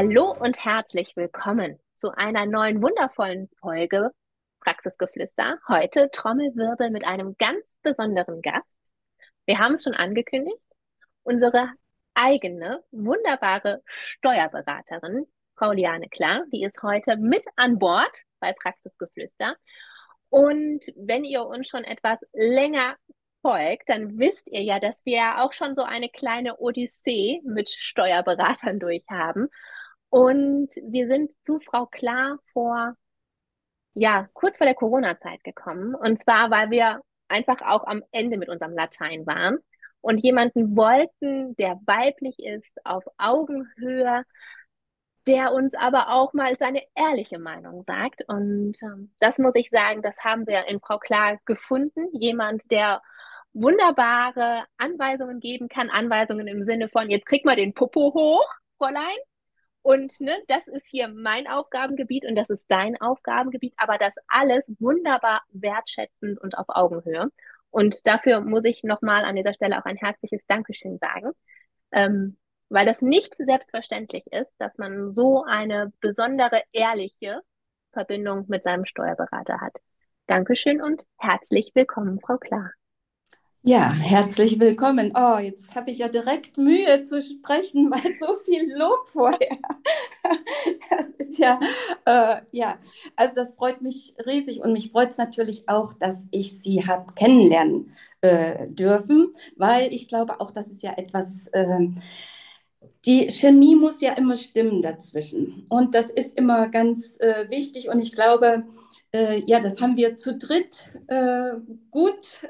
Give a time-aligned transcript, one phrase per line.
[0.00, 4.12] Hallo und herzlich willkommen zu einer neuen wundervollen Folge
[4.60, 5.58] Praxisgeflüster.
[5.66, 8.70] Heute Trommelwirbel mit einem ganz besonderen Gast.
[9.44, 10.62] Wir haben es schon angekündigt.
[11.24, 11.70] Unsere
[12.14, 15.26] eigene, wunderbare Steuerberaterin,
[15.56, 19.56] Frau Liane Klar, die ist heute mit an Bord bei Praxisgeflüster.
[20.28, 22.94] Und wenn ihr uns schon etwas länger
[23.42, 28.78] folgt, dann wisst ihr ja, dass wir auch schon so eine kleine Odyssee mit Steuerberatern
[28.78, 29.48] durchhaben.
[30.10, 32.94] Und wir sind zu Frau Klar vor,
[33.94, 35.94] ja, kurz vor der Corona-Zeit gekommen.
[35.94, 39.58] Und zwar, weil wir einfach auch am Ende mit unserem Latein waren
[40.00, 44.24] und jemanden wollten, der weiblich ist, auf Augenhöhe,
[45.26, 48.22] der uns aber auch mal seine ehrliche Meinung sagt.
[48.28, 52.08] Und ähm, das muss ich sagen, das haben wir in Frau Klar gefunden.
[52.12, 53.02] Jemand, der
[53.52, 55.90] wunderbare Anweisungen geben kann.
[55.90, 58.46] Anweisungen im Sinne von, jetzt krieg mal den Popo hoch,
[58.78, 59.18] Fräulein.
[59.82, 64.70] Und ne, das ist hier mein Aufgabengebiet und das ist dein Aufgabengebiet, aber das alles
[64.78, 67.30] wunderbar wertschätzend und auf Augenhöhe.
[67.70, 71.32] Und dafür muss ich nochmal an dieser Stelle auch ein herzliches Dankeschön sagen,
[71.92, 72.36] ähm,
[72.68, 77.40] weil das nicht selbstverständlich ist, dass man so eine besondere, ehrliche
[77.92, 79.78] Verbindung mit seinem Steuerberater hat.
[80.26, 82.72] Dankeschön und herzlich willkommen, Frau Klar.
[83.68, 85.12] Ja, herzlich willkommen.
[85.14, 89.58] Oh, jetzt habe ich ja direkt Mühe zu sprechen, weil so viel Lob vorher.
[90.90, 91.60] Das ist ja,
[92.06, 92.78] äh, ja,
[93.14, 97.12] also das freut mich riesig und mich freut es natürlich auch, dass ich Sie habe
[97.12, 101.88] kennenlernen äh, dürfen, weil ich glaube auch, das ist ja etwas, äh,
[103.04, 108.00] die Chemie muss ja immer stimmen dazwischen und das ist immer ganz äh, wichtig und
[108.00, 108.64] ich glaube,
[109.12, 111.52] äh, ja, das haben wir zu dritt äh,
[111.90, 112.40] gut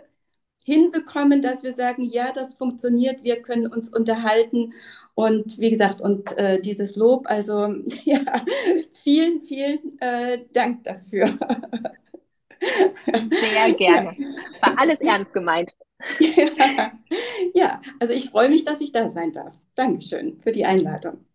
[0.69, 4.75] hinbekommen, dass wir sagen, ja, das funktioniert, wir können uns unterhalten.
[5.15, 7.75] Und wie gesagt, und äh, dieses Lob, also
[8.05, 8.21] ja,
[8.93, 11.27] vielen, vielen äh, Dank dafür.
[12.61, 14.15] Sehr gerne.
[14.61, 15.73] War alles ernst gemeint.
[16.21, 16.93] Ja,
[17.55, 19.55] ja, also ich freue mich, dass ich da sein darf.
[19.75, 21.28] Dankeschön für die Einladung.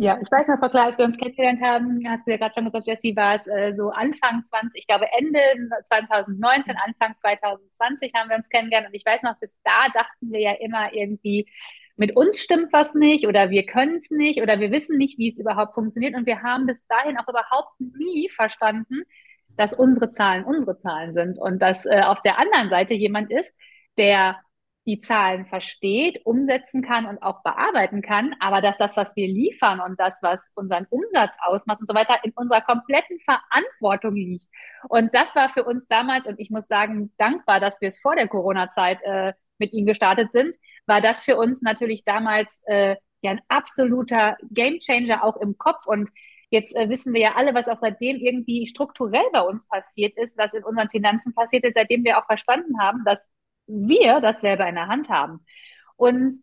[0.00, 2.54] Ja, ich weiß noch, Frau Klar, als wir uns kennengelernt haben, hast du ja gerade
[2.54, 5.40] schon gesagt, Jessie, war es äh, so Anfang 20, ich glaube Ende
[5.84, 8.86] 2019, Anfang 2020 haben wir uns kennengelernt.
[8.86, 11.46] Und ich weiß noch, bis da dachten wir ja immer irgendwie,
[11.96, 15.28] mit uns stimmt was nicht oder wir können es nicht oder wir wissen nicht, wie
[15.28, 16.14] es überhaupt funktioniert.
[16.14, 19.02] Und wir haben bis dahin auch überhaupt nie verstanden,
[19.58, 23.54] dass unsere Zahlen unsere Zahlen sind und dass äh, auf der anderen Seite jemand ist,
[23.98, 24.40] der
[24.86, 29.80] die Zahlen versteht, umsetzen kann und auch bearbeiten kann, aber dass das, was wir liefern
[29.80, 34.46] und das, was unseren Umsatz ausmacht und so weiter, in unserer kompletten Verantwortung liegt.
[34.88, 38.16] Und das war für uns damals, und ich muss sagen, dankbar, dass wir es vor
[38.16, 43.32] der Corona-Zeit äh, mit ihm gestartet sind, war das für uns natürlich damals äh, ja
[43.32, 45.86] ein absoluter Gamechanger auch im Kopf.
[45.86, 46.10] Und
[46.50, 50.36] Jetzt äh, wissen wir ja alle, was auch seitdem irgendwie strukturell bei uns passiert ist,
[50.36, 53.30] was in unseren Finanzen passiert ist, seitdem wir auch verstanden haben, dass
[53.70, 55.44] wir das selber in der Hand haben.
[55.96, 56.42] Und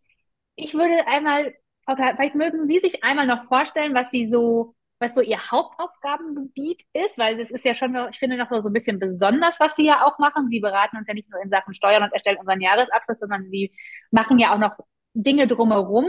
[0.55, 1.53] ich würde einmal,
[1.85, 7.17] vielleicht mögen Sie sich einmal noch vorstellen, was Sie so, was so Ihr Hauptaufgabengebiet ist,
[7.17, 10.05] weil das ist ja schon, ich finde, noch so ein bisschen besonders, was Sie ja
[10.05, 10.49] auch machen.
[10.49, 13.71] Sie beraten uns ja nicht nur in Sachen Steuern und erstellen unseren Jahresabschluss, sondern Sie
[14.11, 14.77] machen ja auch noch
[15.13, 16.07] Dinge drumherum.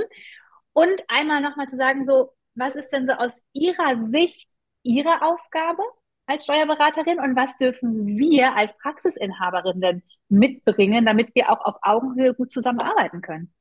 [0.72, 4.48] Und einmal nochmal zu sagen, so, was ist denn so aus Ihrer Sicht
[4.82, 5.82] Ihre Aufgabe?
[6.28, 12.34] Als Steuerberaterin und was dürfen wir als Praxisinhaberin denn mitbringen, damit wir auch auf Augenhöhe
[12.34, 13.52] gut zusammenarbeiten können?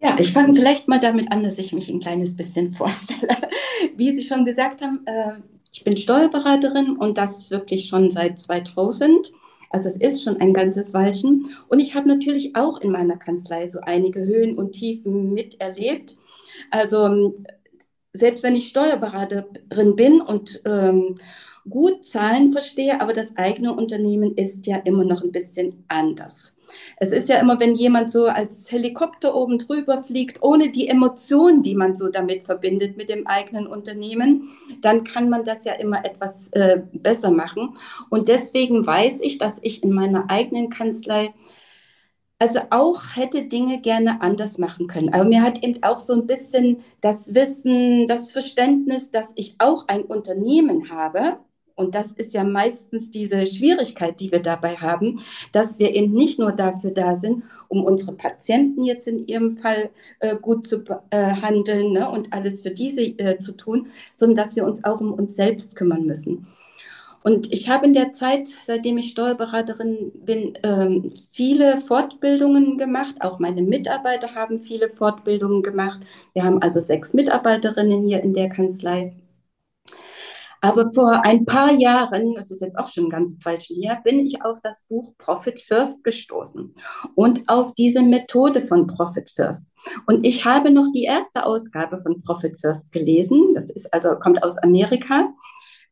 [0.00, 3.36] Ja, ich fange vielleicht mal damit an, dass ich mich ein kleines bisschen vorstelle.
[3.96, 5.34] Wie Sie schon gesagt haben, äh,
[5.72, 9.32] ich bin Steuerberaterin und das wirklich schon seit 2000.
[9.70, 11.50] Also es ist schon ein ganzes Weilchen.
[11.68, 16.16] Und ich habe natürlich auch in meiner Kanzlei so einige Höhen und Tiefen miterlebt.
[16.70, 17.36] Also
[18.12, 21.18] selbst wenn ich Steuerberaterin bin und ähm,
[21.68, 26.56] gut Zahlen verstehe, aber das eigene Unternehmen ist ja immer noch ein bisschen anders.
[26.98, 31.62] Es ist ja immer, wenn jemand so als Helikopter oben drüber fliegt, ohne die Emotion,
[31.62, 34.50] die man so damit verbindet mit dem eigenen Unternehmen,
[34.80, 37.76] dann kann man das ja immer etwas äh, besser machen.
[38.10, 41.34] Und deswegen weiß ich, dass ich in meiner eigenen Kanzlei
[42.42, 45.14] also auch hätte Dinge gerne anders machen können.
[45.14, 49.86] Aber mir hat eben auch so ein bisschen das Wissen, das Verständnis, dass ich auch
[49.86, 51.36] ein Unternehmen habe.
[51.76, 55.20] Und das ist ja meistens diese Schwierigkeit, die wir dabei haben,
[55.52, 59.90] dass wir eben nicht nur dafür da sind, um unsere Patienten jetzt in ihrem Fall
[60.18, 63.86] äh, gut zu behandeln ne, und alles für diese äh, zu tun,
[64.16, 66.48] sondern dass wir uns auch um uns selbst kümmern müssen.
[67.24, 73.16] Und ich habe in der Zeit, seitdem ich Steuerberaterin bin, ähm, viele Fortbildungen gemacht.
[73.20, 76.00] Auch meine Mitarbeiter haben viele Fortbildungen gemacht.
[76.34, 79.14] Wir haben also sechs Mitarbeiterinnen hier in der Kanzlei.
[80.64, 84.20] Aber vor ein paar Jahren, das ist jetzt auch schon ein ganzes Weilchen her, bin
[84.20, 86.72] ich auf das Buch Profit First gestoßen
[87.16, 89.72] und auf diese Methode von Profit First.
[90.06, 93.50] Und ich habe noch die erste Ausgabe von Profit First gelesen.
[93.54, 95.34] Das ist also, kommt aus Amerika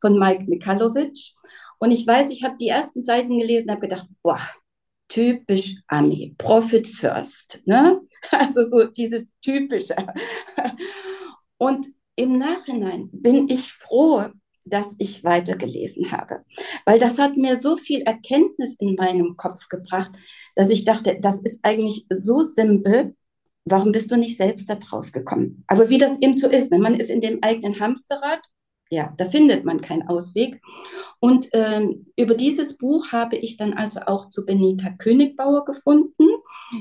[0.01, 1.33] von Mike Mikalowitsch.
[1.79, 4.41] Und ich weiß, ich habe die ersten Seiten gelesen, habe gedacht, boah,
[5.09, 7.63] typisch Ami, Profit First.
[7.67, 8.01] Ne?
[8.31, 9.97] Also so dieses typische.
[11.59, 11.87] Und
[12.17, 14.27] im Nachhinein bin ich froh,
[14.65, 16.45] dass ich weitergelesen habe,
[16.85, 20.13] weil das hat mir so viel Erkenntnis in meinem Kopf gebracht,
[20.55, 23.17] dass ich dachte, das ist eigentlich so simpel.
[23.65, 25.65] Warum bist du nicht selbst da drauf gekommen?
[25.67, 26.79] Aber wie das eben so ist, ne?
[26.79, 28.41] man ist in dem eigenen Hamsterrad
[28.91, 30.61] ja, da findet man keinen Ausweg.
[31.21, 36.27] Und ähm, über dieses Buch habe ich dann also auch zu Benita Königbauer gefunden.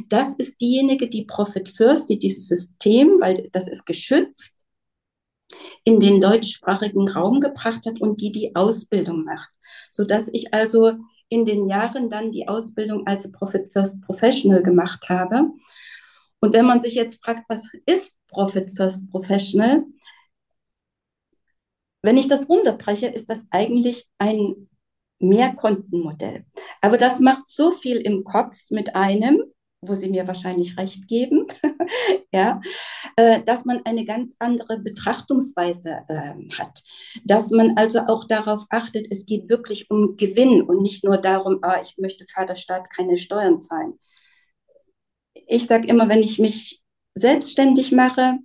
[0.10, 4.56] Das ist diejenige, die Profit First, die dieses System, weil das ist geschützt,
[5.84, 9.50] in den deutschsprachigen Raum gebracht hat und die die Ausbildung macht.
[9.92, 10.94] Sodass ich also
[11.30, 15.52] in den Jahren dann die Ausbildung als Profit First Professional gemacht habe.
[16.40, 19.84] Und wenn man sich jetzt fragt, was ist Profit First Professional,
[22.02, 24.70] wenn ich das runterbreche, ist das eigentlich ein
[25.20, 26.46] Mehrkontenmodell.
[26.82, 29.44] Aber das macht so viel im Kopf mit einem,
[29.82, 31.48] wo Sie mir wahrscheinlich recht geben,
[32.34, 32.62] ja,
[33.16, 36.84] äh, dass man eine ganz andere Betrachtungsweise äh, hat.
[37.24, 41.60] Dass man also auch darauf achtet, es geht wirklich um Gewinn und nicht nur darum,
[41.62, 44.00] ah, ich möchte Vaterstaat keine Steuern zahlen.
[45.48, 46.82] Ich sage immer, wenn ich mich
[47.16, 48.40] selbstständig mache,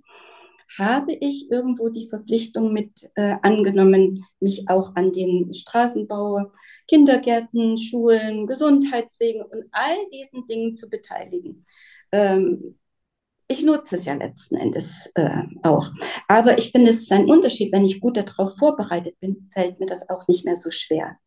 [0.77, 6.51] habe ich irgendwo die Verpflichtung mit äh, angenommen, mich auch an den Straßenbau,
[6.87, 11.65] Kindergärten, Schulen, Gesundheitswegen und all diesen Dingen zu beteiligen.
[12.11, 12.77] Ähm,
[13.47, 15.91] ich nutze es ja letzten Endes äh, auch.
[16.27, 17.71] Aber ich finde, es ist ein Unterschied.
[17.71, 21.17] Wenn ich gut darauf vorbereitet bin, fällt mir das auch nicht mehr so schwer.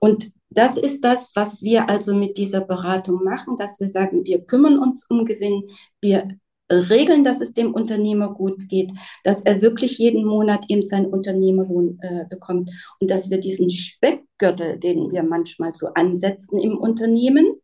[0.00, 4.44] Und das ist das, was wir also mit dieser Beratung machen, dass wir sagen, wir
[4.44, 5.70] kümmern uns um Gewinn,
[6.00, 6.28] wir
[6.70, 8.92] regeln, dass es dem Unternehmer gut geht,
[9.24, 12.70] dass er wirklich jeden Monat eben seinen Unternehmerlohn äh, bekommt
[13.00, 17.60] und dass wir diesen Speckgürtel, den wir manchmal so ansetzen im Unternehmen,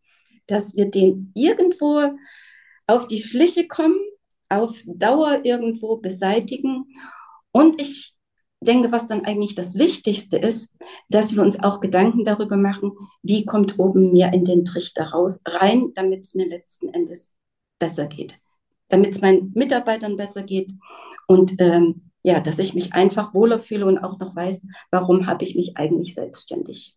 [0.47, 2.17] dass wir den irgendwo
[2.87, 3.99] auf die Schliche kommen,
[4.49, 6.85] auf Dauer irgendwo beseitigen.
[7.51, 8.15] Und ich
[8.61, 10.75] denke, was dann eigentlich das Wichtigste ist,
[11.09, 12.93] dass wir uns auch Gedanken darüber machen,
[13.23, 17.33] wie kommt oben mehr in den Trichter raus, rein, damit es mir letzten Endes
[17.79, 18.39] besser geht
[18.89, 20.73] damit es meinen Mitarbeitern besser geht
[21.27, 25.45] und ähm, ja, dass ich mich einfach wohler fühle und auch noch weiß, warum habe
[25.45, 26.97] ich mich eigentlich selbstständig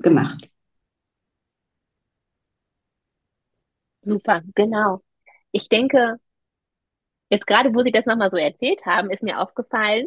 [0.00, 0.48] gemacht.
[4.00, 5.02] Super, genau.
[5.52, 6.16] Ich denke,
[7.30, 10.06] jetzt gerade, wo Sie das nochmal so erzählt haben, ist mir aufgefallen,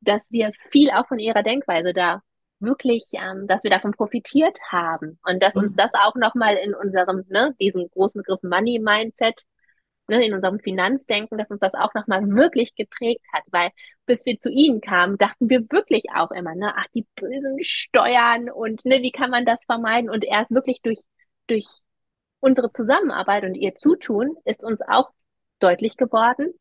[0.00, 2.22] dass wir viel auch von Ihrer Denkweise da
[2.58, 5.76] wirklich, ähm, dass wir davon profitiert haben und dass uns mhm.
[5.76, 9.44] das auch nochmal in unserem, ne, diesen großen Begriff Money Mindset
[10.10, 13.70] ne, in unserem Finanzdenken, dass uns das auch nochmal wirklich geprägt hat, weil
[14.06, 18.50] bis wir zu ihnen kamen, dachten wir wirklich auch immer, ne, ach, die bösen Steuern
[18.50, 20.10] und ne, wie kann man das vermeiden?
[20.10, 20.98] Und erst wirklich durch,
[21.46, 21.66] durch
[22.40, 25.10] unsere Zusammenarbeit und ihr Zutun ist uns auch
[25.60, 26.52] deutlich geworden,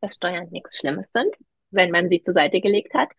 [0.00, 1.34] dass Steuern nichts Schlimmes sind,
[1.70, 3.10] wenn man sie zur Seite gelegt hat.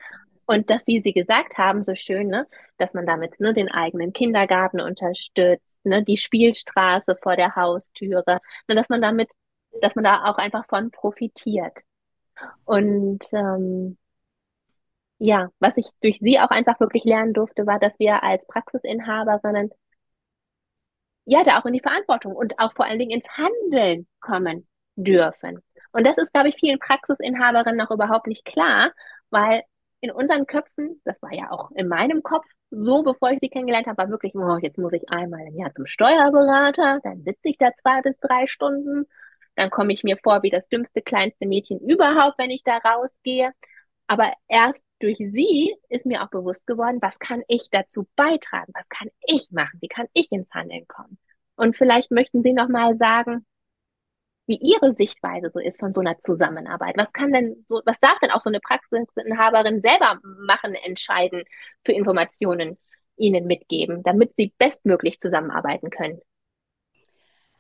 [0.46, 4.12] Und dass, wie Sie gesagt haben, so schön, ne, dass man damit ne, den eigenen
[4.12, 9.30] Kindergarten unterstützt, ne, die Spielstraße vor der Haustüre, ne, dass man damit
[9.82, 11.78] dass man da auch einfach von profitiert.
[12.66, 13.98] Und ähm,
[15.20, 19.72] ja, was ich durch sie auch einfach wirklich lernen durfte, war, dass wir als Praxisinhaberinnen
[21.26, 25.62] ja da auch in die Verantwortung und auch vor allen Dingen ins Handeln kommen dürfen.
[25.92, 28.92] Und das ist, glaube ich, vielen Praxisinhaberinnen noch überhaupt nicht klar,
[29.30, 29.64] weil
[30.02, 33.88] in unseren Köpfen, das war ja auch in meinem Kopf so, bevor ich sie kennengelernt
[33.88, 37.58] habe, war wirklich, oh, jetzt muss ich einmal im Jahr zum Steuerberater, dann sitze ich
[37.58, 39.06] da zwei bis drei Stunden
[39.56, 43.54] dann komme ich mir vor wie das dümmste, kleinste Mädchen überhaupt, wenn ich da rausgehe.
[44.08, 48.72] Aber erst durch sie ist mir auch bewusst geworden, was kann ich dazu beitragen?
[48.76, 49.80] Was kann ich machen?
[49.82, 51.18] Wie kann ich ins Handeln kommen?
[51.56, 53.46] Und vielleicht möchten Sie noch mal sagen,
[54.46, 56.98] wie Ihre Sichtweise so ist von so einer Zusammenarbeit.
[56.98, 61.44] Was kann denn so, was darf denn auch so eine Praxisinhaberin selber machen, entscheiden
[61.86, 62.78] für Informationen
[63.16, 66.20] Ihnen mitgeben, damit Sie bestmöglich zusammenarbeiten können?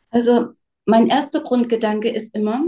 [0.09, 0.53] Also
[0.85, 2.63] mein erster Grundgedanke ist immer,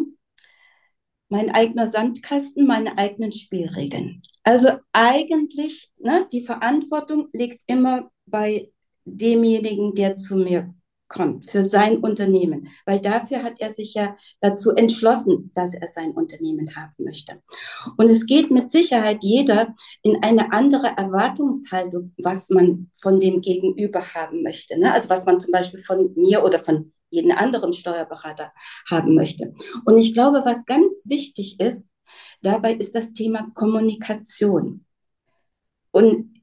[1.29, 4.21] mein eigener Sandkasten, meine eigenen Spielregeln.
[4.43, 8.71] Also eigentlich, ne, die Verantwortung liegt immer bei
[9.05, 10.73] demjenigen, der zu mir
[11.07, 16.11] kommt, für sein Unternehmen, weil dafür hat er sich ja dazu entschlossen, dass er sein
[16.11, 17.41] Unternehmen haben möchte.
[17.97, 24.01] Und es geht mit Sicherheit jeder in eine andere Erwartungshaltung, was man von dem Gegenüber
[24.13, 24.79] haben möchte.
[24.79, 24.93] Ne?
[24.93, 28.51] Also was man zum Beispiel von mir oder von jeden anderen Steuerberater
[28.89, 29.53] haben möchte.
[29.85, 31.87] Und ich glaube, was ganz wichtig ist,
[32.41, 34.85] dabei ist das Thema Kommunikation.
[35.91, 36.34] Und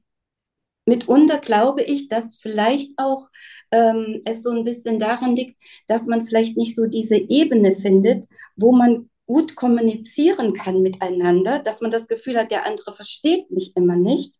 [0.85, 3.29] mitunter glaube ich, dass vielleicht auch
[3.71, 8.25] ähm, es so ein bisschen daran liegt, dass man vielleicht nicht so diese Ebene findet,
[8.55, 13.75] wo man gut kommunizieren kann miteinander, dass man das Gefühl hat, der andere versteht mich
[13.75, 14.35] immer nicht.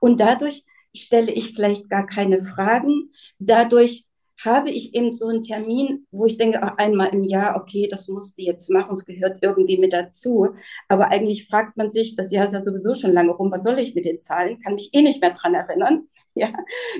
[0.00, 0.64] Und dadurch
[0.94, 3.12] stelle ich vielleicht gar keine Fragen.
[3.38, 4.06] Dadurch
[4.44, 8.08] habe ich eben so einen Termin, wo ich denke, ach, einmal im Jahr, okay, das
[8.08, 10.48] musst du jetzt machen, es gehört irgendwie mit dazu.
[10.88, 13.78] Aber eigentlich fragt man sich, das Jahr ist ja sowieso schon lange rum, was soll
[13.78, 14.60] ich mit den Zahlen?
[14.60, 16.08] Kann mich eh nicht mehr dran erinnern.
[16.34, 16.52] Ja,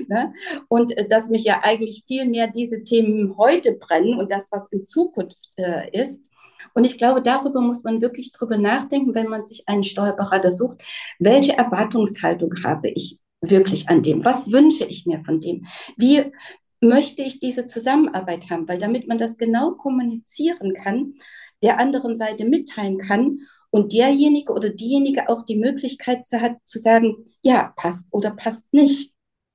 [0.09, 0.33] ne?
[0.67, 4.69] Und äh, dass mich ja eigentlich viel mehr diese Themen heute brennen und das, was
[4.73, 6.29] in Zukunft äh, ist.
[6.73, 10.79] Und ich glaube, darüber muss man wirklich drüber nachdenken, wenn man sich einen Steuerberater sucht.
[11.19, 14.25] Welche Erwartungshaltung habe ich wirklich an dem?
[14.25, 15.65] Was wünsche ich mir von dem?
[15.95, 16.33] Wie
[16.81, 21.15] möchte ich diese Zusammenarbeit haben, weil damit man das genau kommunizieren kann,
[21.61, 26.79] der anderen Seite mitteilen kann und derjenige oder diejenige auch die Möglichkeit zu hat zu
[26.79, 29.13] sagen, ja, passt oder passt nicht.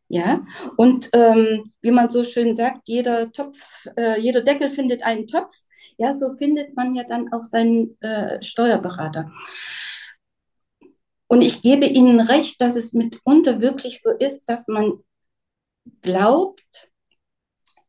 [0.08, 0.44] Ja,
[0.76, 5.54] und ähm, wie man so schön sagt, jeder Topf, äh, jeder Deckel findet einen Topf.
[5.96, 9.32] Ja, so findet man ja dann auch seinen äh, Steuerberater.
[11.26, 15.02] Und ich gebe Ihnen recht, dass es mitunter wirklich so ist, dass man
[16.02, 16.90] glaubt,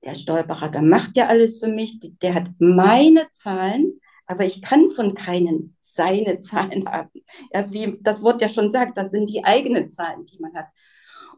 [0.05, 5.15] der Steuerberater macht ja alles für mich, der hat meine Zahlen, aber ich kann von
[5.15, 7.11] keinen seine Zahlen haben.
[7.53, 10.67] Ja, wie das Wort ja schon sagt, das sind die eigenen Zahlen, die man hat.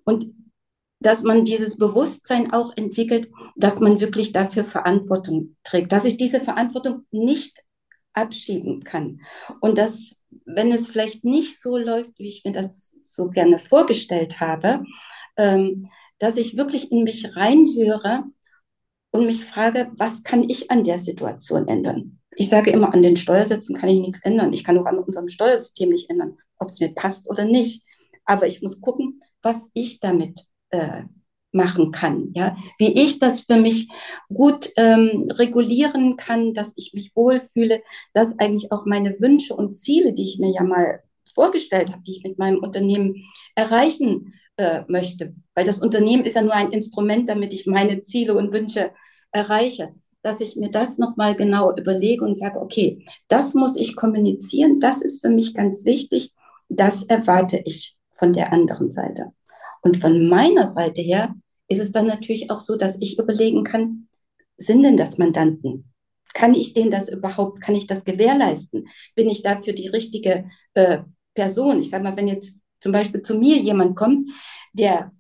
[0.04, 0.26] Und
[1.00, 6.44] dass man dieses Bewusstsein auch entwickelt, dass man wirklich dafür Verantwortung trägt, dass ich diese
[6.44, 7.64] Verantwortung nicht
[8.14, 9.22] abschieben kann.
[9.62, 14.40] Und dass, wenn es vielleicht nicht so läuft, wie ich mir das so gerne vorgestellt
[14.40, 14.84] habe,
[15.38, 18.24] ähm, dass ich wirklich in mich reinhöre
[19.12, 22.20] und mich frage, was kann ich an der Situation ändern?
[22.36, 24.54] Ich sage immer, an den Steuersätzen kann ich nichts ändern.
[24.54, 27.84] Ich kann auch an unserem Steuersystem nicht ändern, ob es mir passt oder nicht.
[28.26, 31.04] Aber ich muss gucken, was ich damit äh,
[31.52, 33.90] machen kann, ja, wie ich das für mich
[34.30, 37.82] gut ähm, regulieren kann, dass ich mich wohlfühle,
[38.14, 41.02] dass eigentlich auch meine Wünsche und Ziele, die ich mir ja mal
[41.34, 43.16] vorgestellt habe, die ich mit meinem Unternehmen
[43.56, 48.36] erreichen äh, möchte, weil das Unternehmen ist ja nur ein Instrument, damit ich meine Ziele
[48.36, 48.92] und Wünsche
[49.32, 54.80] erreiche, dass ich mir das nochmal genau überlege und sage, okay, das muss ich kommunizieren,
[54.80, 56.34] das ist für mich ganz wichtig,
[56.70, 59.32] das erwarte ich von der anderen Seite.
[59.82, 61.34] Und von meiner Seite her
[61.70, 64.08] ist es dann natürlich auch so, dass ich überlegen kann,
[64.58, 65.92] sind denn das Mandanten?
[66.34, 68.88] Kann ich denen das überhaupt, kann ich das gewährleisten?
[69.16, 71.00] Bin ich dafür die richtige äh,
[71.36, 71.80] Person?
[71.80, 74.30] Ich sage mal, wenn jetzt zum Beispiel zu mir jemand kommt,
[74.74, 75.12] der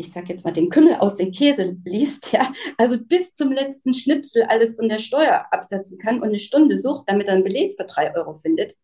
[0.00, 3.92] ich sage jetzt mal, den Kümmel aus dem Käse liest, ja, also bis zum letzten
[3.92, 7.74] Schnipsel alles von der Steuer absetzen kann und eine Stunde sucht, damit er einen Beleg
[7.76, 8.76] für drei Euro findet,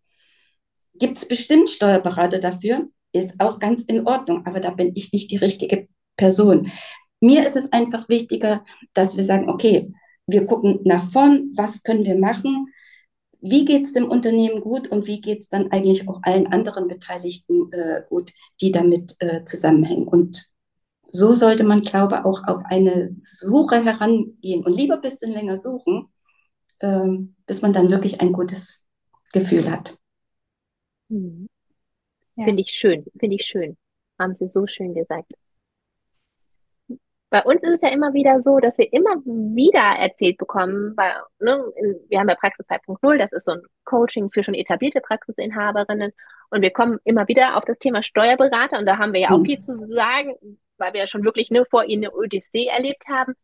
[0.94, 5.30] gibt es bestimmt Steuerberater dafür, ist auch ganz in Ordnung, aber da bin ich nicht
[5.30, 6.72] die richtige Person.
[7.20, 9.92] Mir ist es einfach wichtiger, dass wir sagen, okay,
[10.26, 12.66] wir gucken nach vorn, was können wir machen,
[13.46, 16.88] wie geht es dem Unternehmen gut und wie geht es dann eigentlich auch allen anderen
[16.88, 18.32] Beteiligten äh, gut,
[18.62, 20.08] die damit äh, zusammenhängen.
[20.08, 20.50] Und
[21.02, 25.58] so sollte man, glaube ich, auch auf eine Suche herangehen und lieber ein bisschen länger
[25.58, 26.08] suchen,
[26.80, 28.86] ähm, bis man dann wirklich ein gutes
[29.34, 29.98] Gefühl hat.
[31.10, 31.46] Mhm.
[32.36, 32.46] Ja.
[32.46, 33.76] Finde ich schön, finde ich schön.
[34.18, 35.32] Haben Sie so schön gesagt.
[37.34, 41.14] Bei uns ist es ja immer wieder so, dass wir immer wieder erzählt bekommen, weil
[41.40, 41.64] ne,
[42.08, 46.12] wir haben ja Praxis 2.0, das ist so ein Coaching für schon etablierte Praxisinhaberinnen
[46.50, 49.38] und wir kommen immer wieder auf das Thema Steuerberater und da haben wir ja auch
[49.38, 49.46] mhm.
[49.46, 50.34] viel zu sagen,
[50.78, 53.34] weil wir ja schon wirklich ne, vor ihnen eine Odyssee erlebt haben,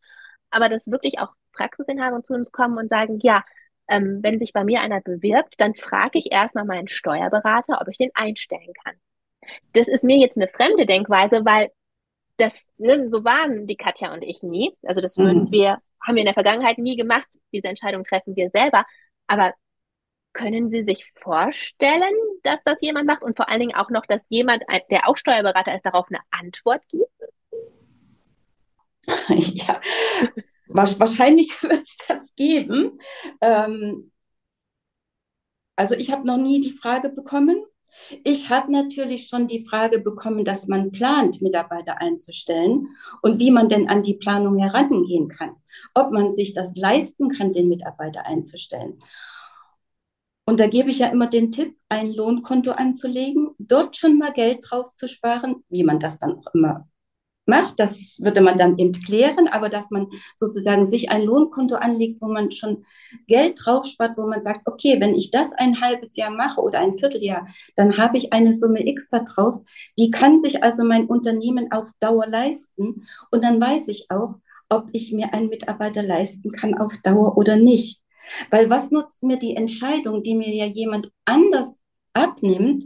[0.51, 3.43] aber dass wirklich auch Praxisinhaber zu uns kommen und sagen, ja,
[3.89, 7.97] ähm, wenn sich bei mir einer bewirbt, dann frage ich erstmal meinen Steuerberater, ob ich
[7.97, 8.95] den einstellen kann.
[9.73, 11.71] Das ist mir jetzt eine fremde Denkweise, weil
[12.41, 14.75] das, ne, so waren die Katja und ich nie.
[14.83, 15.51] Also das würden mhm.
[15.51, 17.27] wir haben wir in der Vergangenheit nie gemacht.
[17.53, 18.85] Diese Entscheidung treffen wir selber.
[19.27, 19.53] Aber
[20.33, 24.21] können Sie sich vorstellen, dass das jemand macht und vor allen Dingen auch noch, dass
[24.29, 27.05] jemand, der auch Steuerberater ist, darauf eine Antwort gibt?
[29.29, 29.81] Ja,
[30.67, 32.97] wahrscheinlich wird es das geben.
[33.41, 34.11] Ähm,
[35.75, 37.65] also ich habe noch nie die Frage bekommen.
[38.23, 42.87] Ich habe natürlich schon die Frage bekommen, dass man plant, Mitarbeiter einzustellen
[43.21, 45.55] und wie man denn an die Planung herangehen kann.
[45.93, 48.97] Ob man sich das leisten kann, den Mitarbeiter einzustellen.
[50.45, 54.65] Und da gebe ich ja immer den Tipp, ein Lohnkonto anzulegen, dort schon mal Geld
[54.67, 56.90] drauf zu sparen, wie man das dann auch immer
[57.51, 57.79] macht.
[57.79, 62.27] Das würde man dann eben klären, aber dass man sozusagen sich ein Lohnkonto anlegt, wo
[62.27, 62.85] man schon
[63.27, 66.79] Geld drauf spart, wo man sagt, okay, wenn ich das ein halbes Jahr mache oder
[66.79, 69.61] ein Vierteljahr, dann habe ich eine Summe X da drauf.
[69.99, 73.05] Die kann sich also mein Unternehmen auf Dauer leisten.
[73.31, 74.35] Und dann weiß ich auch,
[74.69, 78.01] ob ich mir einen Mitarbeiter leisten kann auf Dauer oder nicht.
[78.49, 81.79] Weil was nutzt mir die Entscheidung, die mir ja jemand anders
[82.13, 82.85] abnimmt,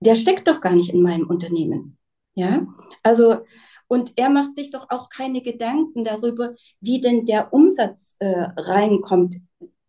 [0.00, 1.98] der steckt doch gar nicht in meinem Unternehmen.
[2.34, 2.66] Ja,
[3.02, 3.38] also
[3.88, 9.36] und er macht sich doch auch keine Gedanken darüber, wie denn der Umsatz äh, reinkommt,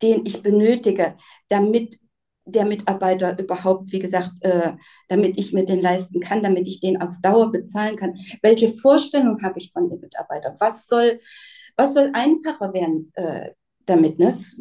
[0.02, 1.16] den ich benötige,
[1.48, 1.98] damit
[2.46, 4.74] der Mitarbeiter überhaupt, wie gesagt, äh,
[5.10, 8.16] damit ich mir den leisten kann, damit ich den auf Dauer bezahlen kann.
[8.42, 10.56] Welche Vorstellung habe ich von dem Mitarbeiter?
[10.60, 11.20] Was soll,
[11.76, 13.50] was soll einfacher werden äh,
[13.86, 14.20] damit?
[14.20, 14.26] Ne?
[14.28, 14.56] Das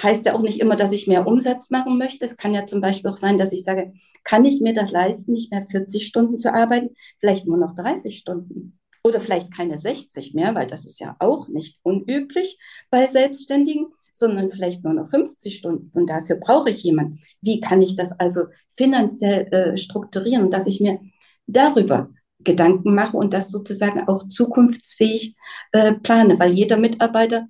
[0.00, 2.24] heißt ja auch nicht immer, dass ich mehr Umsatz machen möchte.
[2.24, 3.92] Es kann ja zum Beispiel auch sein, dass ich sage,
[4.24, 8.18] kann ich mir das leisten, nicht mehr 40 Stunden zu arbeiten, vielleicht nur noch 30
[8.18, 12.58] Stunden oder vielleicht keine 60 mehr, weil das ist ja auch nicht unüblich
[12.90, 15.90] bei Selbstständigen, sondern vielleicht nur noch 50 Stunden.
[15.92, 17.20] Und dafür brauche ich jemanden.
[17.40, 18.44] Wie kann ich das also
[18.76, 21.00] finanziell äh, strukturieren, dass ich mir
[21.46, 22.10] darüber
[22.44, 25.36] Gedanken mache und das sozusagen auch zukunftsfähig
[25.72, 27.48] äh, plane, weil jeder Mitarbeiter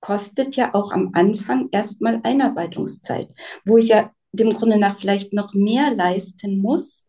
[0.00, 3.32] kostet ja auch am Anfang erstmal Einarbeitungszeit,
[3.64, 7.06] wo ich ja dem Grunde nach vielleicht noch mehr leisten muss,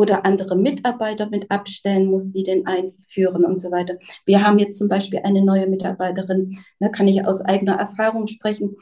[0.00, 3.98] oder andere Mitarbeiter mit abstellen muss, die den einführen und so weiter.
[4.24, 8.76] Wir haben jetzt zum Beispiel eine neue Mitarbeiterin, ne, kann ich aus eigener Erfahrung sprechen.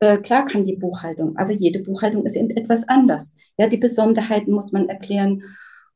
[0.00, 3.36] Äh, klar kann die Buchhaltung, aber jede Buchhaltung ist eben etwas anders.
[3.58, 5.42] Ja, die Besonderheiten muss man erklären.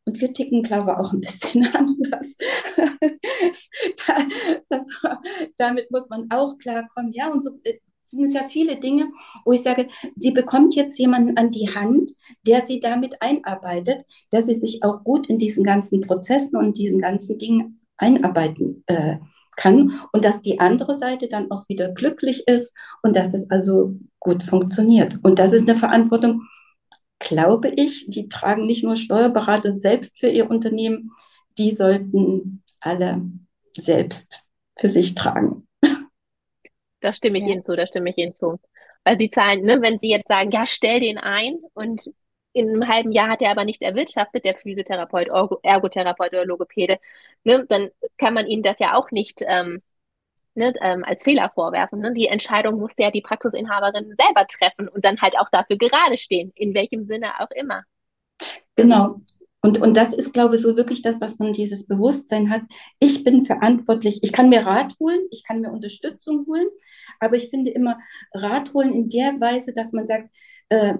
[0.04, 2.36] Und wir ticken, glaube ich, auch ein bisschen anders.
[4.68, 4.84] das,
[5.56, 7.14] damit muss man auch klarkommen.
[7.14, 7.78] Ja, und so äh,
[8.10, 9.10] sind es ja viele Dinge,
[9.44, 12.12] wo ich sage, sie bekommt jetzt jemanden an die Hand,
[12.46, 17.00] der sie damit einarbeitet, dass sie sich auch gut in diesen ganzen Prozessen und diesen
[17.00, 19.16] ganzen Dingen einarbeiten äh,
[19.56, 23.96] kann und dass die andere Seite dann auch wieder glücklich ist und dass es also
[24.20, 25.18] gut funktioniert.
[25.22, 26.42] Und das ist eine Verantwortung,
[27.18, 31.12] glaube ich, die tragen nicht nur Steuerberater selbst für ihr Unternehmen,
[31.58, 33.22] die sollten alle
[33.76, 34.44] selbst
[34.78, 35.65] für sich tragen.
[37.00, 37.50] Da stimme ich ja.
[37.50, 38.58] Ihnen zu, da stimme ich Ihnen zu.
[39.04, 42.10] Weil Sie zahlen, ne, wenn Sie jetzt sagen, ja, stell den ein und
[42.52, 45.28] in einem halben Jahr hat er aber nichts erwirtschaftet, der Physiotherapeut,
[45.62, 46.98] Ergotherapeut oder Logopäde,
[47.44, 49.82] ne, dann kann man Ihnen das ja auch nicht ähm,
[50.56, 52.00] ne, ähm, als Fehler vorwerfen.
[52.00, 52.12] Ne?
[52.14, 56.50] Die Entscheidung muss ja die Praxisinhaberin selber treffen und dann halt auch dafür gerade stehen,
[56.54, 57.84] in welchem Sinne auch immer.
[58.74, 59.20] Genau.
[59.66, 62.62] Und, und das ist, glaube ich, so wirklich das, dass man dieses Bewusstsein hat,
[63.00, 66.68] ich bin verantwortlich, ich kann mir Rat holen, ich kann mir Unterstützung holen,
[67.18, 67.98] aber ich finde immer
[68.32, 70.30] Rat holen in der Weise, dass man sagt,
[70.68, 70.94] äh,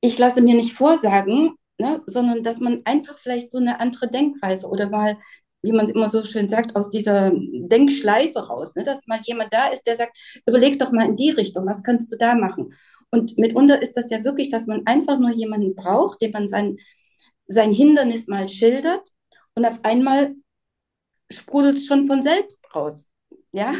[0.00, 4.66] ich lasse mir nicht vorsagen, ne, sondern dass man einfach vielleicht so eine andere Denkweise
[4.68, 5.16] oder mal,
[5.62, 9.68] wie man immer so schön sagt, aus dieser Denkschleife raus, ne, dass mal jemand da
[9.68, 12.74] ist, der sagt, überleg doch mal in die Richtung, was könntest du da machen?
[13.12, 16.78] Und mitunter ist das ja wirklich, dass man einfach nur jemanden braucht, dem man sein
[17.46, 19.08] sein Hindernis mal schildert
[19.54, 20.34] und auf einmal
[21.30, 23.08] sprudelt es schon von selbst raus.
[23.52, 23.72] Ja,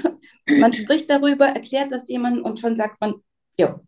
[0.47, 3.15] man spricht darüber, erklärt das jemandem und schon sagt man,
[3.57, 3.81] ja,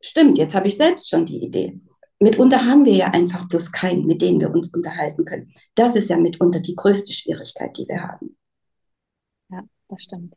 [0.00, 1.80] stimmt, jetzt habe ich selbst schon die Idee.
[2.22, 5.54] Mitunter haben wir ja einfach bloß keinen, mit dem wir uns unterhalten können.
[5.74, 8.36] Das ist ja mitunter die größte Schwierigkeit, die wir haben.
[9.50, 10.34] Ja, das stimmt.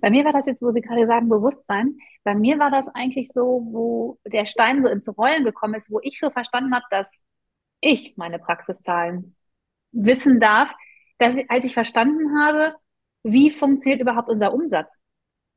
[0.00, 1.98] Bei mir war das jetzt, wo Sie gerade sagen, Bewusstsein.
[2.24, 6.00] Bei mir war das eigentlich so, wo der Stein so ins Rollen gekommen ist, wo
[6.02, 7.22] ich so verstanden habe, dass
[7.84, 9.36] ich meine Praxiszahlen
[9.92, 10.74] wissen darf,
[11.18, 12.74] dass ich, als ich verstanden habe,
[13.22, 15.02] wie funktioniert überhaupt unser Umsatz?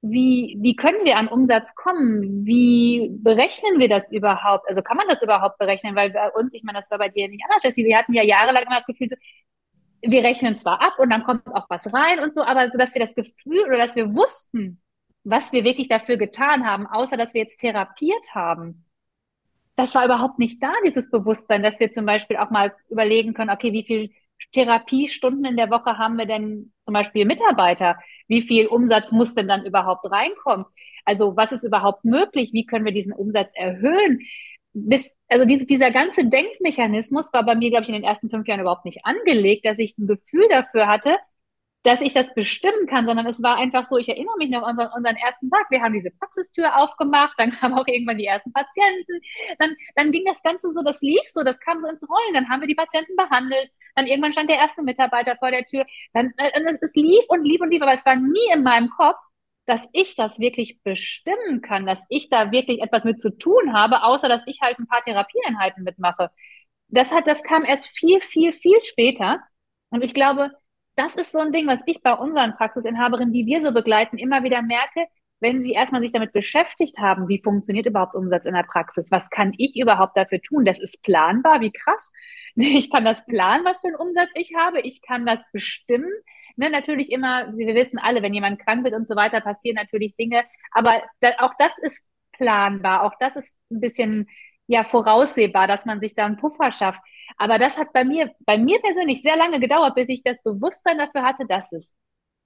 [0.01, 2.45] Wie, wie können wir an Umsatz kommen?
[2.45, 4.67] Wie berechnen wir das überhaupt?
[4.67, 5.95] Also kann man das überhaupt berechnen?
[5.95, 8.23] Weil bei uns, ich meine, das war bei dir nicht anders, Jessie, wir hatten ja
[8.23, 9.15] jahrelang immer das Gefühl, so,
[10.01, 12.93] wir rechnen zwar ab und dann kommt auch was rein und so, aber so, dass
[12.93, 14.81] wir das Gefühl oder dass wir wussten,
[15.23, 18.85] was wir wirklich dafür getan haben, außer dass wir jetzt therapiert haben,
[19.77, 23.51] das war überhaupt nicht da, dieses Bewusstsein, dass wir zum Beispiel auch mal überlegen können,
[23.51, 24.09] okay, wie viel
[24.51, 27.97] Therapiestunden in der Woche haben wir denn zum Beispiel Mitarbeiter?
[28.27, 30.65] Wie viel Umsatz muss denn dann überhaupt reinkommen?
[31.05, 32.53] Also was ist überhaupt möglich?
[32.53, 34.21] Wie können wir diesen Umsatz erhöhen?
[34.73, 38.47] Bis, also diese, dieser ganze Denkmechanismus war bei mir, glaube ich, in den ersten fünf
[38.47, 41.17] Jahren überhaupt nicht angelegt, dass ich ein Gefühl dafür hatte,
[41.87, 44.71] dass ich das bestimmen kann, sondern es war einfach so, ich erinnere mich noch an
[44.71, 45.67] unseren, unseren ersten Tag.
[45.69, 49.21] Wir haben diese Praxistür aufgemacht, dann kamen auch irgendwann die ersten Patienten,
[49.57, 52.49] dann, dann ging das Ganze so, das lief so, das kam so ins Rollen, dann
[52.49, 56.33] haben wir die Patienten behandelt, dann irgendwann stand der erste Mitarbeiter vor der Tür, dann,
[56.35, 59.15] äh, es, es lief und lief und lief, aber es war nie in meinem Kopf,
[59.65, 64.03] dass ich das wirklich bestimmen kann, dass ich da wirklich etwas mit zu tun habe,
[64.03, 66.31] außer dass ich halt ein paar Therapieeinheiten mitmache.
[66.89, 69.39] Das hat, das kam erst viel, viel, viel später.
[69.89, 70.51] Und ich glaube,
[70.97, 74.43] das ist so ein Ding, was ich bei unseren Praxisinhaberinnen, die wir so begleiten, immer
[74.43, 75.07] wieder merke,
[75.39, 79.11] wenn sie erstmal sich damit beschäftigt haben, wie funktioniert überhaupt Umsatz in der Praxis?
[79.11, 80.65] Was kann ich überhaupt dafür tun?
[80.65, 82.11] Das ist planbar, wie krass.
[82.59, 84.81] Ich kann das planen, was für einen Umsatz ich habe.
[84.81, 86.11] Ich kann das bestimmen.
[86.55, 90.15] Ne, natürlich immer, wir wissen alle, wenn jemand krank wird und so weiter, passieren natürlich
[90.15, 90.43] Dinge.
[90.71, 93.03] Aber da, auch das ist planbar.
[93.03, 94.27] Auch das ist ein bisschen
[94.67, 97.01] ja voraussehbar, dass man sich da einen Puffer schafft.
[97.37, 100.97] Aber das hat bei mir, bei mir persönlich sehr lange gedauert, bis ich das Bewusstsein
[100.97, 101.93] dafür hatte, dass es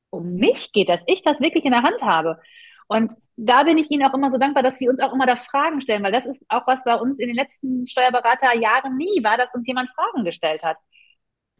[0.09, 2.39] um mich geht, dass ich das wirklich in der Hand habe.
[2.87, 5.35] Und da bin ich Ihnen auch immer so dankbar, dass Sie uns auch immer da
[5.35, 9.37] Fragen stellen, weil das ist auch was bei uns in den letzten Steuerberaterjahren nie war,
[9.37, 10.77] dass uns jemand Fragen gestellt hat.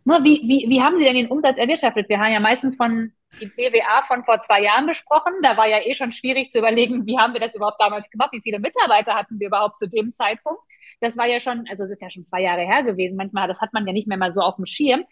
[0.04, 2.10] Nur wie, wie, wie haben Sie denn den Umsatz erwirtschaftet?
[2.10, 5.34] Wir haben ja meistens von die BWA von vor zwei Jahren besprochen.
[5.42, 8.32] Da war ja eh schon schwierig zu überlegen, wie haben wir das überhaupt damals gemacht?
[8.34, 10.62] Wie viele Mitarbeiter hatten wir überhaupt zu dem Zeitpunkt?
[11.00, 13.16] Das war ja schon, also das ist ja schon zwei Jahre her gewesen.
[13.16, 15.06] Manchmal, das hat man ja nicht mehr mal so auf dem Schirm.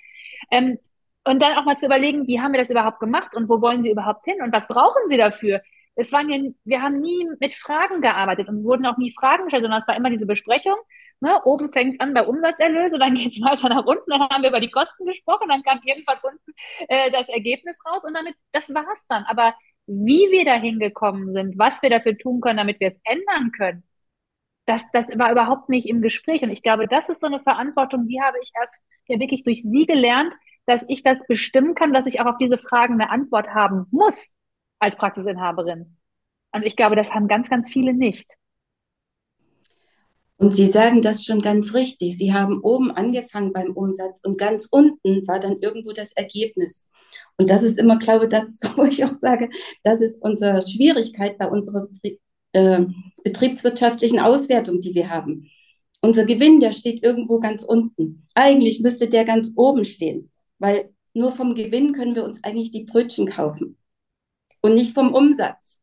[0.52, 0.80] Ähm,
[1.24, 3.82] und dann auch mal zu überlegen, wie haben wir das überhaupt gemacht und wo wollen
[3.82, 5.62] Sie überhaupt hin und was brauchen Sie dafür?
[6.00, 8.48] Es waren ja, wir haben nie mit Fragen gearbeitet.
[8.48, 10.76] Uns wurden auch nie Fragen gestellt, sondern es war immer diese Besprechung.
[11.20, 11.42] Ne?
[11.44, 14.50] Oben fängt es an bei Umsatzerlöse, dann geht es weiter nach unten, dann haben wir
[14.50, 16.54] über die Kosten gesprochen, dann kam irgendwann unten
[16.88, 19.26] äh, das Ergebnis raus und damit, das war's dann.
[19.26, 19.54] Aber
[19.88, 23.84] wie wir da hingekommen sind, was wir dafür tun können, damit wir es ändern können,
[24.66, 26.44] das, das war überhaupt nicht im Gespräch.
[26.44, 29.64] Und ich glaube, das ist so eine Verantwortung, die habe ich erst ja wirklich durch
[29.64, 30.34] Sie gelernt,
[30.66, 34.32] dass ich das bestimmen kann, dass ich auch auf diese Fragen eine Antwort haben muss
[34.80, 35.98] als Praxisinhaberin.
[36.52, 38.34] Und ich glaube, das haben ganz, ganz viele nicht.
[40.38, 42.18] Und Sie sagen das schon ganz richtig.
[42.18, 46.88] Sie haben oben angefangen beim Umsatz und ganz unten war dann irgendwo das Ergebnis.
[47.38, 49.50] Und das ist immer, glaube ich, das, wo ich auch sage,
[49.84, 52.22] das ist unsere Schwierigkeit bei unserer Betrieb,
[52.54, 52.86] äh,
[53.26, 55.50] betriebswirtschaftlichen Auswertung, die wir haben.
[56.02, 58.26] Unser Gewinn, der steht irgendwo ganz unten.
[58.34, 62.86] Eigentlich müsste der ganz oben stehen, weil nur vom Gewinn können wir uns eigentlich die
[62.86, 63.78] Brötchen kaufen
[64.62, 65.80] und nicht vom Umsatz.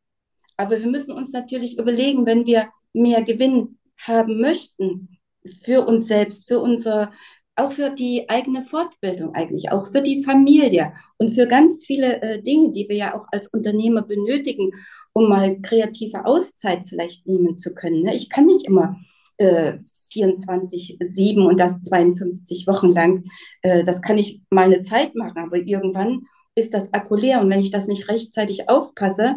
[0.56, 5.18] Aber wir müssen uns natürlich überlegen, wenn wir mehr Gewinn haben möchten
[5.64, 7.12] für uns selbst, für unser,
[7.56, 12.42] auch für die eigene Fortbildung eigentlich, auch für die Familie und für ganz viele äh,
[12.42, 14.70] Dinge, die wir ja auch als Unternehmer benötigen,
[15.12, 18.02] um mal kreative Auszeit vielleicht nehmen zu können.
[18.02, 18.14] Ne?
[18.14, 18.98] Ich kann nicht immer
[19.38, 19.78] äh,
[20.10, 23.24] 24, 7 und das 52 Wochen lang.
[23.62, 26.26] Äh, das kann ich mal eine Zeit machen, aber irgendwann
[26.56, 29.36] ist das Akku leer und wenn ich das nicht rechtzeitig aufpasse,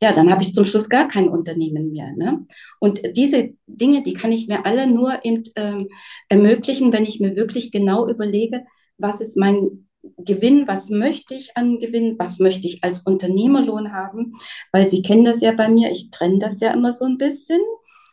[0.00, 2.12] ja, dann habe ich zum Schluss gar kein Unternehmen mehr.
[2.12, 2.46] Ne?
[2.78, 5.88] Und diese Dinge, die kann ich mir alle nur eben, ähm,
[6.28, 8.64] ermöglichen, wenn ich mir wirklich genau überlege,
[8.98, 9.88] was ist mein
[10.18, 14.34] Gewinn, was möchte ich an Gewinn, was möchte ich als Unternehmerlohn haben,
[14.72, 17.60] weil Sie kennen das ja bei mir, ich trenne das ja immer so ein bisschen.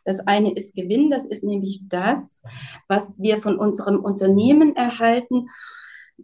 [0.06, 2.42] Das eine ist Gewinn, das ist nämlich das,
[2.88, 5.50] was wir von unserem Unternehmen erhalten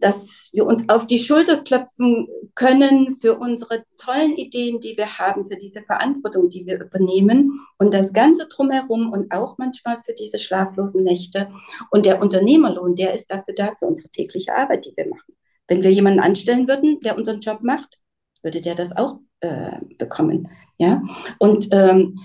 [0.00, 5.44] dass wir uns auf die Schulter klopfen können für unsere tollen Ideen, die wir haben,
[5.44, 10.38] für diese Verantwortung, die wir übernehmen und das Ganze drumherum und auch manchmal für diese
[10.38, 11.48] schlaflosen Nächte.
[11.90, 15.34] Und der Unternehmerlohn, der ist dafür da, für unsere tägliche Arbeit, die wir machen.
[15.66, 17.98] Wenn wir jemanden anstellen würden, der unseren Job macht,
[18.42, 20.48] würde der das auch äh, bekommen.
[20.78, 21.02] Ja?
[21.38, 22.18] Und ähm,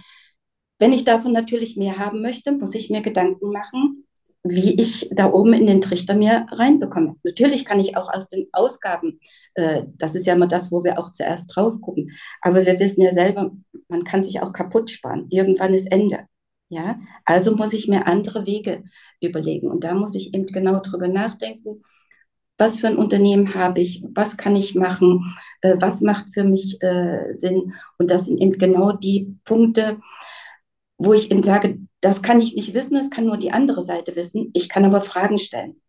[0.80, 4.06] wenn ich davon natürlich mehr haben möchte, muss ich mir Gedanken machen,
[4.44, 7.16] wie ich da oben in den Trichter mir reinbekomme.
[7.24, 9.20] Natürlich kann ich auch aus den Ausgaben,
[9.56, 13.02] äh, das ist ja immer das, wo wir auch zuerst drauf gucken, aber wir wissen
[13.02, 13.52] ja selber,
[13.88, 15.28] man kann sich auch kaputt sparen.
[15.30, 16.28] Irgendwann ist Ende.
[16.70, 18.84] Ja, also muss ich mir andere Wege
[19.22, 21.84] überlegen und da muss ich eben genau drüber nachdenken.
[22.58, 24.04] Was für ein Unternehmen habe ich?
[24.16, 25.36] Was kann ich machen?
[25.62, 27.74] Äh, was macht für mich äh, Sinn?
[27.98, 30.00] Und das sind eben genau die Punkte,
[30.98, 34.16] wo ich eben sage, das kann ich nicht wissen, das kann nur die andere Seite
[34.16, 34.52] wissen.
[34.54, 35.82] Ich kann aber Fragen stellen,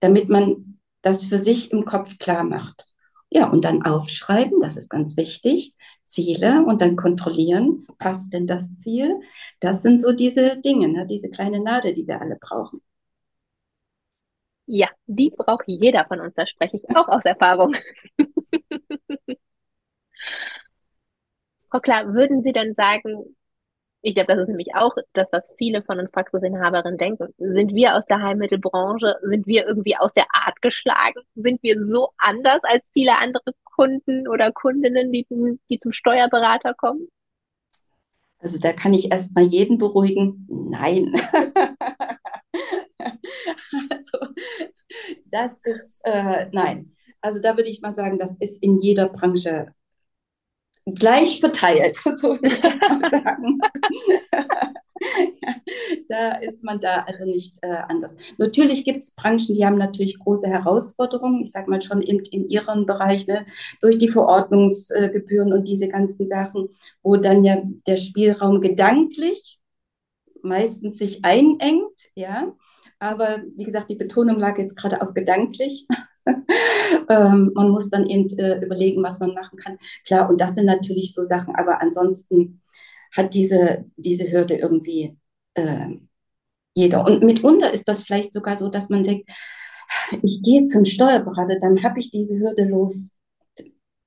[0.00, 2.86] damit man das für sich im Kopf klar macht.
[3.30, 5.74] Ja, und dann aufschreiben, das ist ganz wichtig.
[6.04, 9.20] Ziele und dann kontrollieren, passt denn das Ziel?
[9.60, 12.80] Das sind so diese Dinge, ne, diese kleine Nadel, die wir alle brauchen.
[14.66, 17.74] Ja, die braucht jeder von uns, da spreche ich auch aus Erfahrung.
[21.70, 23.36] Frau Klar, würden Sie denn sagen,
[24.04, 27.32] ich glaube, das ist nämlich auch das, was viele von uns Praxisinhaberinnen denken.
[27.38, 31.22] Sind wir aus der Heilmittelbranche, sind wir irgendwie aus der Art geschlagen?
[31.34, 35.26] Sind wir so anders als viele andere Kunden oder Kundinnen, die,
[35.70, 37.08] die zum Steuerberater kommen?
[38.40, 40.46] Also da kann ich erstmal jeden beruhigen.
[40.50, 41.14] Nein.
[43.88, 44.18] also
[45.24, 46.94] das ist, äh, nein.
[47.22, 49.72] Also da würde ich mal sagen, das ist in jeder Branche
[50.86, 53.58] gleich verteilt, so würde ich das mal sagen.
[56.08, 58.16] da ist man da also nicht äh, anders.
[58.38, 62.48] Natürlich gibt es Branchen, die haben natürlich große Herausforderungen, ich sage mal schon in, in
[62.48, 63.44] ihrem Bereich, ne,
[63.80, 66.68] durch die Verordnungsgebühren und diese ganzen Sachen,
[67.02, 69.60] wo dann ja der Spielraum gedanklich
[70.42, 72.54] meistens sich einengt, ja.
[72.98, 75.86] Aber wie gesagt, die Betonung lag jetzt gerade auf gedanklich.
[77.08, 79.78] ähm, man muss dann eben äh, überlegen, was man machen kann.
[80.06, 82.62] Klar, und das sind natürlich so Sachen, aber ansonsten
[83.12, 85.16] hat diese, diese Hürde irgendwie
[85.54, 85.88] äh,
[86.74, 87.06] jeder.
[87.06, 89.30] Und mitunter ist das vielleicht sogar so, dass man denkt,
[90.22, 93.12] ich gehe zum Steuerberater, dann habe ich diese Hürde los.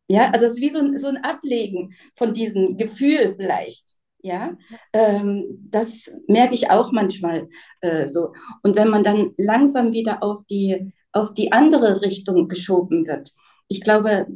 [0.09, 3.95] Ja, also es ist wie so ein, so ein Ablegen von diesem Gefühl vielleicht.
[4.21, 4.57] Ja,
[4.93, 7.47] ähm, das merke ich auch manchmal
[7.81, 8.33] äh, so.
[8.63, 13.31] Und wenn man dann langsam wieder auf die, auf die andere Richtung geschoben wird,
[13.67, 14.27] ich glaube,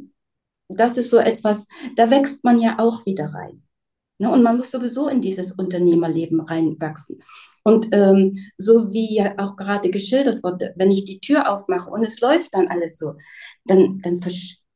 [0.68, 1.66] das ist so etwas,
[1.96, 3.62] da wächst man ja auch wieder rein.
[4.18, 4.30] Ne?
[4.30, 7.22] Und man muss sowieso in dieses Unternehmerleben reinwachsen.
[7.64, 12.04] Und ähm, so wie ja auch gerade geschildert wurde, wenn ich die Tür aufmache und
[12.04, 13.14] es läuft dann alles so,
[13.64, 14.18] dann, dann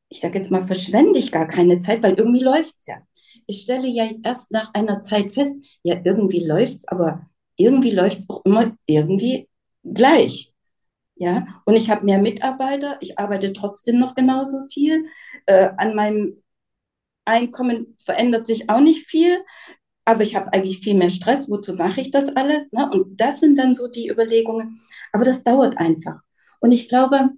[0.09, 2.99] ich sage jetzt mal, verschwende ich gar keine Zeit, weil irgendwie läuft es ja
[3.47, 8.19] ich stelle ja erst nach einer Zeit fest, ja, irgendwie läuft es, aber irgendwie läuft
[8.21, 9.49] es auch immer irgendwie
[9.85, 10.53] gleich.
[11.19, 15.07] Ja, und ich habe mehr Mitarbeiter, ich arbeite trotzdem noch genauso viel.
[15.47, 16.43] Äh, an meinem
[17.25, 19.45] Einkommen verändert sich auch nicht viel,
[20.05, 21.51] aber ich habe eigentlich viel mehr Stress.
[21.51, 22.73] Wozu mache ich das alles?
[22.73, 22.89] Ne?
[22.91, 24.83] Und das sind dann so die Überlegungen.
[25.13, 26.21] Aber das dauert einfach.
[26.61, 27.31] Und ich glaube,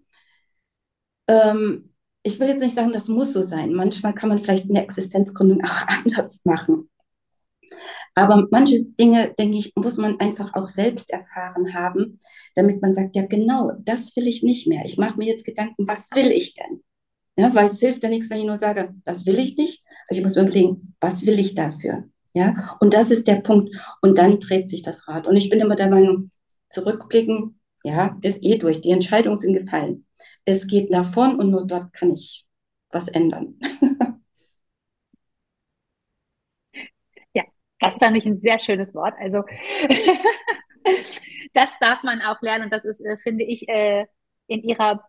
[1.28, 3.72] ähm, ich will jetzt nicht sagen, das muss so sein.
[3.74, 6.88] Manchmal kann man vielleicht eine Existenzgründung auch anders machen.
[8.18, 12.20] Aber manche Dinge, denke ich, muss man einfach auch selbst erfahren haben,
[12.54, 14.84] damit man sagt, ja genau, das will ich nicht mehr.
[14.84, 16.82] Ich mache mir jetzt Gedanken, was will ich denn?
[17.36, 19.84] Ja, weil es hilft ja nichts, wenn ich nur sage, das will ich nicht.
[20.08, 22.04] Also ich muss mir überlegen, was will ich dafür?
[22.34, 23.74] Ja, und das ist der Punkt.
[24.02, 25.26] Und dann dreht sich das Rad.
[25.26, 26.30] Und ich bin immer der Meinung,
[26.70, 28.80] zurückblicken, ja, ist eh durch.
[28.80, 30.04] Die Entscheidungen sind gefallen
[30.48, 32.46] es geht nach vorn und nur dort kann ich
[32.90, 33.58] was ändern.
[37.80, 39.14] das fand ich ein sehr schönes Wort.
[39.18, 39.44] Also
[41.54, 44.06] das darf man auch lernen und das ist, äh, finde ich, äh,
[44.46, 45.04] in ihrer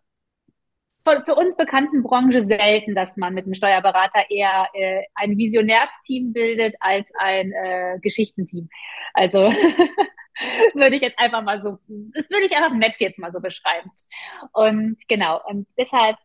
[1.02, 6.76] für uns bekannten Branche selten, dass man mit einem Steuerberater eher äh, ein Visionärsteam bildet
[6.80, 8.68] als ein äh, Geschichtenteam.
[9.14, 9.38] Also
[10.74, 11.78] würde ich jetzt einfach mal so,
[12.14, 13.90] das würde ich einfach nett jetzt mal so beschreiben.
[14.52, 16.16] Und genau, und deshalb,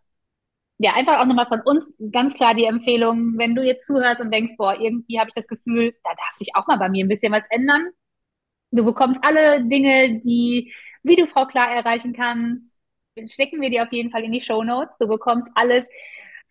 [0.78, 4.32] ja, einfach auch nochmal von uns ganz klar die Empfehlung, wenn du jetzt zuhörst und
[4.32, 7.10] denkst, boah, irgendwie habe ich das Gefühl, da darf sich auch mal bei mir ein
[7.10, 7.90] bisschen was ändern.
[8.72, 12.80] Du bekommst alle Dinge, die, wie du Frau Klar erreichen kannst,
[13.28, 14.98] stecken wir dir auf jeden Fall in die Show Notes.
[14.98, 15.90] Du bekommst alles.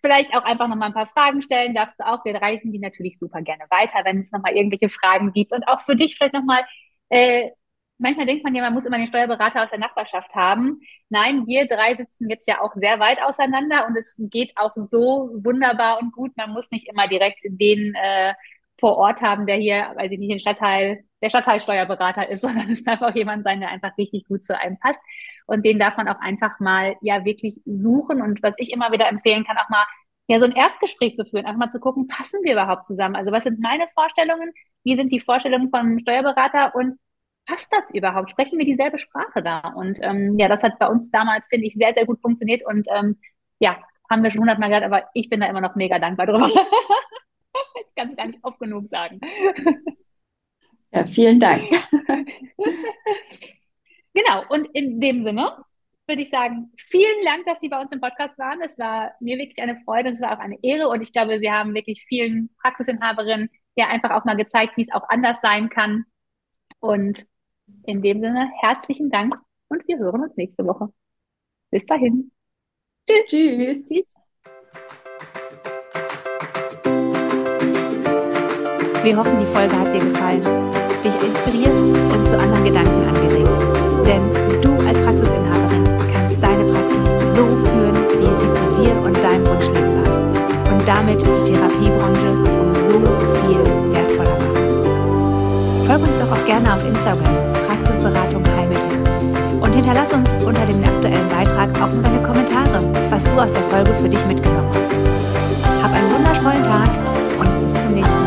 [0.00, 2.24] Vielleicht auch einfach nochmal ein paar Fragen stellen, darfst du auch.
[2.24, 5.52] Wir reichen die natürlich super gerne weiter, wenn es nochmal irgendwelche Fragen gibt.
[5.52, 6.64] Und auch für dich vielleicht nochmal,
[7.10, 7.50] äh,
[7.98, 10.80] manchmal denkt man ja, man muss immer den Steuerberater aus der Nachbarschaft haben.
[11.08, 15.30] Nein, wir drei sitzen jetzt ja auch sehr weit auseinander und es geht auch so
[15.42, 16.36] wunderbar und gut.
[16.36, 18.34] Man muss nicht immer direkt den äh,
[18.78, 22.84] vor Ort haben, der hier, weiß ich nicht, den Stadtteil, der Stadtteilsteuerberater ist, sondern es
[22.84, 25.02] darf auch jemand sein, der einfach richtig gut zu einem passt.
[25.46, 28.22] Und den darf man auch einfach mal ja wirklich suchen.
[28.22, 29.84] Und was ich immer wieder empfehlen kann, auch mal
[30.26, 33.16] ja so ein Erstgespräch zu führen, einfach mal zu gucken, passen wir überhaupt zusammen?
[33.16, 34.52] Also was sind meine Vorstellungen?
[34.82, 36.74] Wie sind die Vorstellungen vom Steuerberater?
[36.74, 36.98] Und
[37.46, 38.30] passt das überhaupt?
[38.30, 39.60] Sprechen wir dieselbe Sprache da?
[39.76, 42.64] Und ähm, ja, das hat bei uns damals, finde ich, sehr, sehr gut funktioniert.
[42.66, 43.18] Und ähm,
[43.58, 43.78] ja,
[44.10, 46.46] haben wir schon hundertmal gehört, aber ich bin da immer noch mega dankbar drüber.
[46.48, 49.20] ich kann es gar nicht oft genug sagen.
[50.92, 51.68] Ja, vielen Dank.
[54.14, 55.56] genau, und in dem Sinne
[56.06, 58.60] würde ich sagen, vielen Dank, dass Sie bei uns im Podcast waren.
[58.60, 60.88] Es war mir wirklich eine Freude und es war auch eine Ehre.
[60.88, 64.92] Und ich glaube, Sie haben wirklich vielen Praxisinhaberinnen ja einfach auch mal gezeigt, wie es
[64.92, 66.04] auch anders sein kann.
[66.78, 67.26] Und
[67.84, 69.34] in dem Sinne, herzlichen Dank
[69.68, 70.88] und wir hören uns nächste Woche.
[71.70, 72.30] Bis dahin.
[73.06, 73.28] Tschüss.
[73.28, 73.88] Tschüss.
[73.88, 74.14] Tschüss.
[79.02, 80.42] Wir hoffen, die Folge hat dir gefallen,
[81.04, 83.48] dich inspiriert und zu anderen Gedanken angeregt.
[84.06, 89.46] Denn du als Praxisinhaberin kannst deine Praxis so führen, wie sie zu dir und deinem
[89.46, 90.20] Wunschleben passt.
[90.72, 92.98] Und damit die Therapiebranche um so
[93.40, 93.83] viel Mehr
[95.94, 99.60] folge uns doch auch gerne auf Instagram, Praxisberatung Heilmittel.
[99.60, 103.62] Und hinterlass uns unter dem aktuellen Beitrag auch nur deine Kommentare, was du aus der
[103.70, 104.92] Folge für dich mitgenommen hast.
[105.82, 106.88] Hab einen wundervollen Tag
[107.38, 108.23] und bis zum nächsten Mal.